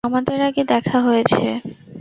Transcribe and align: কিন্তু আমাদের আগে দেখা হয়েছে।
কিন্তু 0.03 0.11
আমাদের 0.11 0.39
আগে 0.47 0.63
দেখা 0.73 0.97
হয়েছে। 1.07 1.45